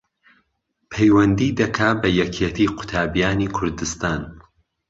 [0.91, 4.21] پەیوەندی دەکا بە یەکێتی قوتابیانی کوردستان